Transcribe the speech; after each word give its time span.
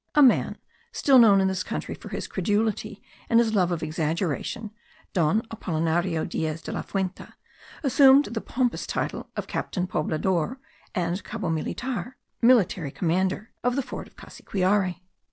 A 0.15 0.23
man, 0.23 0.57
still 0.91 1.19
known 1.19 1.41
in 1.41 1.47
the 1.47 1.63
country 1.63 1.93
for 1.93 2.09
his 2.09 2.25
credulity 2.25 3.03
and 3.29 3.39
his 3.39 3.53
love 3.53 3.71
of 3.71 3.83
exaggeration, 3.83 4.71
Don 5.13 5.43
Apollinario 5.51 6.25
Diez 6.27 6.63
de 6.63 6.71
la 6.71 6.81
Fuente, 6.81 7.27
assumed 7.83 8.25
the 8.25 8.41
pompous 8.41 8.87
title 8.87 9.29
of 9.35 9.45
capitan 9.45 9.85
poblador, 9.85 10.57
and 10.95 11.23
cabo 11.23 11.51
militar 11.51 12.13
(military 12.41 12.89
commander) 12.89 13.51
of 13.63 13.75
the 13.75 13.83
fort 13.83 14.07
of 14.07 14.15
Cassiquiare. 14.15 15.01